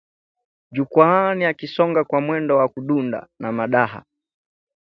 jukwaani 0.71 1.45
akisonga 1.45 2.03
kwa 2.03 2.21
mwendo 2.21 2.57
wa 2.57 2.69
kudunda 2.69 3.27
na 3.39 3.51
madaha 3.51 4.05